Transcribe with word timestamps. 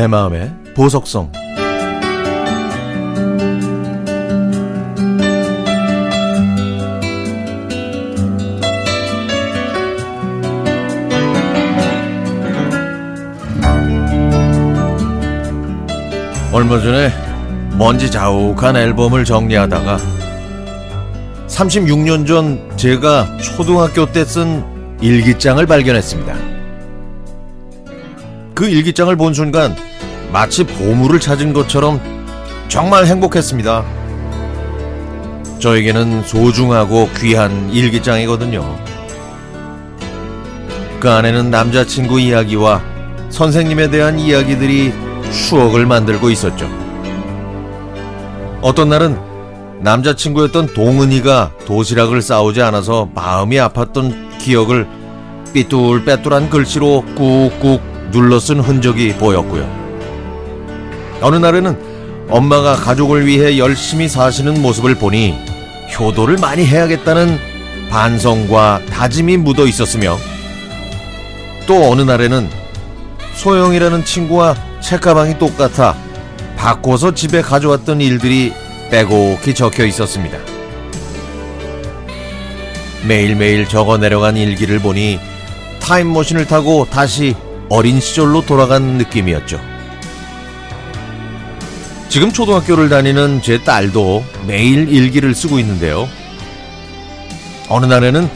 내 0.00 0.06
마음의 0.06 0.50
보석성 0.74 1.30
얼마 16.50 16.80
전에 16.80 17.10
먼지 17.76 18.10
자욱한 18.10 18.78
앨범을 18.78 19.26
정리하다가 19.26 19.98
36년 21.46 22.26
전 22.26 22.74
제가 22.78 23.36
초등학교 23.36 24.10
때 24.10 24.24
쓴 24.24 24.64
일기장을 25.02 25.66
발견했습니다. 25.66 26.49
그 28.60 28.68
일기장을 28.68 29.16
본 29.16 29.32
순간 29.32 29.74
마치 30.30 30.64
보물을 30.64 31.18
찾은 31.18 31.54
것처럼 31.54 31.98
정말 32.68 33.06
행복했습니다. 33.06 33.82
저에게는 35.60 36.24
소중하고 36.24 37.08
귀한 37.16 37.70
일기장이거든요. 37.72 38.76
그 41.00 41.08
안에는 41.08 41.50
남자친구 41.50 42.20
이야기와 42.20 42.82
선생님에 43.30 43.88
대한 43.88 44.18
이야기들이 44.18 44.92
추억을 45.32 45.86
만들고 45.86 46.28
있었죠. 46.28 46.68
어떤 48.60 48.90
날은 48.90 49.18
남자친구였던 49.80 50.74
동은이가 50.74 51.52
도시락을 51.64 52.20
싸오지 52.20 52.60
않아서 52.60 53.08
마음이 53.14 53.56
아팠던 53.56 54.36
기억을 54.36 54.86
삐뚤빼뚤한 55.54 56.50
글씨로 56.50 57.06
꾹꾹 57.16 57.89
눌러 58.10 58.38
쓴 58.40 58.60
흔적이 58.60 59.14
보였고요. 59.14 59.68
어느 61.20 61.36
날에는 61.36 62.26
엄마가 62.28 62.76
가족을 62.76 63.26
위해 63.26 63.58
열심히 63.58 64.08
사시는 64.08 64.62
모습을 64.62 64.94
보니 64.94 65.36
효도를 65.98 66.36
많이 66.38 66.64
해야겠다는 66.64 67.38
반성과 67.90 68.82
다짐이 68.90 69.36
묻어 69.38 69.66
있었으며 69.66 70.16
또 71.66 71.90
어느 71.90 72.02
날에는 72.02 72.48
소영이라는 73.34 74.04
친구와 74.04 74.54
책가방이 74.80 75.38
똑같아 75.38 75.96
바꿔서 76.56 77.14
집에 77.14 77.42
가져왔던 77.42 78.00
일들이 78.00 78.52
빼곡히 78.90 79.54
적혀 79.54 79.84
있었습니다. 79.86 80.38
매일매일 83.06 83.66
적어 83.66 83.96
내려간 83.96 84.36
일기를 84.36 84.78
보니 84.78 85.18
타임머신을 85.80 86.46
타고 86.46 86.86
다시 86.88 87.34
어린 87.70 88.00
시절로 88.00 88.44
돌아간 88.44 88.82
느낌이었죠. 88.98 89.60
지금 92.08 92.32
초등학교를 92.32 92.88
다니는 92.88 93.40
제 93.40 93.62
딸도 93.62 94.24
매일 94.46 94.88
일기를 94.88 95.34
쓰고 95.34 95.60
있는데요. 95.60 96.08
어느 97.68 97.86
날에는 97.86 98.28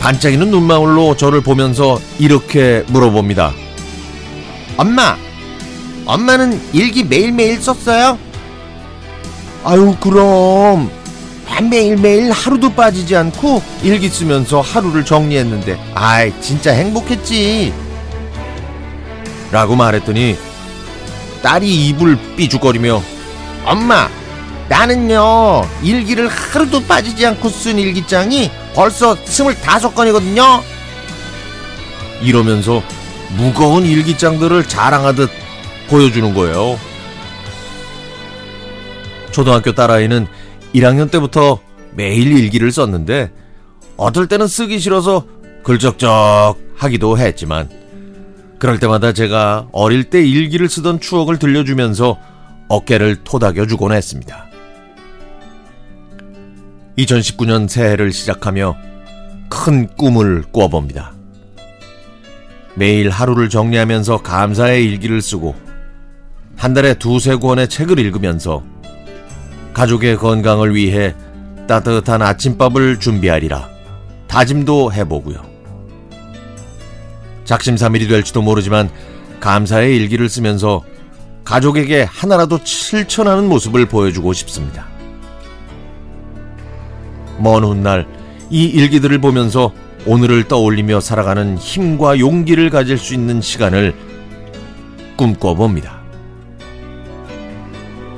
반짝이는 0.00 0.50
눈망울로 0.50 1.16
저를 1.16 1.42
보면서 1.42 2.00
이렇게 2.18 2.82
물어봅니다. 2.88 3.52
엄마, 4.78 5.18
엄마는 6.06 6.58
일기 6.72 7.04
매일매일 7.04 7.60
썼어요? 7.60 8.18
아유, 9.64 9.94
그럼. 10.00 10.90
매일매일 11.70 12.32
하루도 12.32 12.72
빠지지 12.72 13.14
않고 13.14 13.62
일기 13.84 14.08
쓰면서 14.08 14.62
하루를 14.62 15.04
정리했는데, 15.04 15.78
아이, 15.94 16.32
진짜 16.40 16.72
행복했지. 16.72 17.72
라고 19.52 19.76
말했더니, 19.76 20.36
딸이 21.42 21.88
입을 21.88 22.18
삐죽거리며, 22.36 23.02
엄마, 23.64 24.08
나는요, 24.68 25.68
일기를 25.82 26.26
하루도 26.26 26.84
빠지지 26.84 27.26
않고 27.26 27.48
쓴 27.50 27.78
일기장이 27.78 28.50
벌써 28.74 29.14
스물다섯 29.24 29.94
건이거든요? 29.94 30.62
이러면서 32.22 32.82
무거운 33.36 33.84
일기장들을 33.84 34.66
자랑하듯 34.68 35.30
보여주는 35.88 36.32
거예요. 36.32 36.78
초등학교 39.30 39.72
딸아이는 39.72 40.26
1학년 40.74 41.10
때부터 41.10 41.58
매일 41.94 42.38
일기를 42.38 42.72
썼는데 42.72 43.30
어떨 43.96 44.26
때는 44.26 44.46
쓰기 44.46 44.78
싫어서 44.78 45.26
글적적 45.64 46.58
하기도 46.76 47.18
했지만 47.18 47.68
그럴 48.62 48.78
때마다 48.78 49.12
제가 49.12 49.66
어릴 49.72 50.04
때 50.04 50.24
일기를 50.24 50.68
쓰던 50.68 51.00
추억을 51.00 51.40
들려주면서 51.40 52.16
어깨를 52.68 53.24
토닥여 53.24 53.66
주곤 53.66 53.90
했습니다. 53.90 54.46
2019년 56.96 57.68
새해를 57.68 58.12
시작하며 58.12 58.76
큰 59.48 59.88
꿈을 59.96 60.44
꾸어봅니다. 60.52 61.12
매일 62.76 63.10
하루를 63.10 63.48
정리하면서 63.48 64.18
감사의 64.18 64.84
일기를 64.84 65.20
쓰고 65.20 65.56
한 66.56 66.72
달에 66.72 66.94
두세 66.94 67.34
권의 67.34 67.66
책을 67.66 67.98
읽으면서 67.98 68.62
가족의 69.74 70.18
건강을 70.18 70.76
위해 70.76 71.16
따뜻한 71.66 72.22
아침밥을 72.22 73.00
준비하리라 73.00 73.68
다짐도 74.28 74.92
해보고요. 74.92 75.51
작심삼일이 77.44 78.08
될지도 78.08 78.42
모르지만 78.42 78.90
감사의 79.40 79.96
일기를 79.96 80.28
쓰면서 80.28 80.82
가족에게 81.44 82.02
하나라도 82.02 82.60
실천하는 82.62 83.48
모습을 83.48 83.86
보여주고 83.86 84.32
싶습니다. 84.32 84.86
먼 87.38 87.64
훗날 87.64 88.06
이 88.50 88.64
일기들을 88.64 89.20
보면서 89.20 89.72
오늘을 90.06 90.48
떠올리며 90.48 91.00
살아가는 91.00 91.56
힘과 91.58 92.18
용기를 92.18 92.70
가질 92.70 92.98
수 92.98 93.14
있는 93.14 93.40
시간을 93.40 93.94
꿈꿔봅니다. 95.16 96.02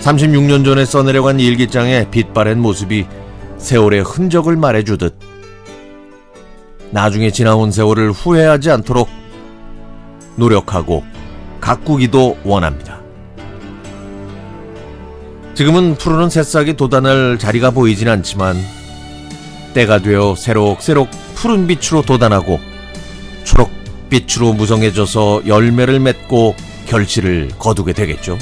36년 0.00 0.64
전에 0.64 0.84
써내려간 0.84 1.38
일기장에 1.38 2.10
빛바랜 2.10 2.60
모습이 2.60 3.06
세월의 3.58 4.02
흔적을 4.02 4.56
말해주듯 4.56 5.31
나중에 6.92 7.30
지나온 7.30 7.72
세월을 7.72 8.12
후회하지 8.12 8.70
않도록 8.70 9.08
노력하고 10.36 11.02
가꾸기도 11.60 12.38
원합니다. 12.44 13.00
지금은 15.54 15.96
푸르른 15.96 16.28
새싹이 16.28 16.76
돋아날 16.76 17.38
자리가 17.38 17.70
보이진 17.70 18.08
않지만 18.08 18.56
때가 19.74 20.00
되어 20.00 20.34
새록새록 20.36 21.08
푸른 21.34 21.66
빛으로 21.66 22.02
돋아나고 22.02 22.60
초록빛으로 23.44 24.52
무성해져서 24.52 25.42
열매를 25.46 25.98
맺고 25.98 26.54
결실을 26.86 27.50
거두게 27.58 27.94
되겠죠. 27.94 28.36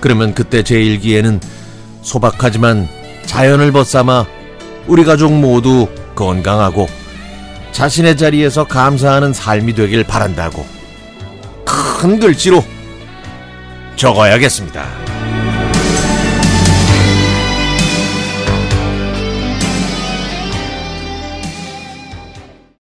그러면 0.00 0.32
그때 0.32 0.62
제 0.62 0.80
일기에는 0.80 1.40
소박하지만 2.02 2.88
자연을 3.26 3.72
벗삼아 3.72 4.26
우리 4.86 5.04
가족 5.04 5.32
모두 5.32 5.88
건강하고 6.20 6.86
자신의 7.72 8.16
자리에서 8.18 8.64
감사하는 8.64 9.32
삶이 9.32 9.74
되길 9.74 10.04
바란다고 10.04 10.66
큰 11.64 12.20
글씨로 12.20 12.62
적어야겠습니다. 13.96 15.19